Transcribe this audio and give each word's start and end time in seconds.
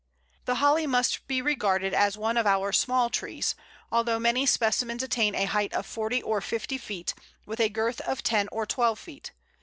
The 0.45 0.55
Holly 0.55 0.87
must 0.87 1.27
be 1.27 1.43
regarded 1.43 1.93
as 1.93 2.17
one 2.17 2.35
of 2.35 2.47
our 2.47 2.71
small 2.71 3.11
trees, 3.11 3.53
although 3.91 4.17
many 4.17 4.47
specimens 4.47 5.03
attain 5.03 5.35
a 5.35 5.45
height 5.45 5.75
of 5.75 5.85
forty 5.85 6.23
or 6.23 6.41
fifty 6.41 6.79
feet, 6.79 7.13
with 7.45 7.59
a 7.59 7.69
girth 7.69 8.01
of 8.01 8.23
ten 8.23 8.47
or 8.51 8.65
twelve 8.65 8.97
feet. 8.97 9.31